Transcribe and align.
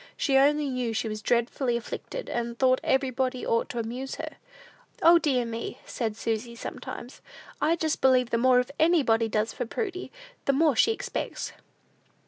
She 0.17 0.35
only 0.35 0.67
knew 0.71 0.93
she 0.93 1.07
was 1.07 1.21
dreadfully 1.21 1.77
afflicted, 1.77 2.27
and 2.27 2.57
thought 2.57 2.81
everybody 2.83 3.45
ought 3.45 3.69
to 3.69 3.77
amuse 3.77 4.15
her. 4.15 4.37
"O, 5.03 5.19
dear 5.19 5.45
me!" 5.45 5.77
said 5.85 6.17
Susy, 6.17 6.55
sometimes, 6.55 7.21
"I 7.61 7.75
just 7.75 8.01
believe 8.01 8.31
the 8.31 8.39
more 8.39 8.65
anybody 8.79 9.29
does 9.29 9.53
for 9.53 9.67
Prudy, 9.67 10.11
the 10.45 10.53
more 10.53 10.75
she 10.75 10.91
expects." 10.91 11.53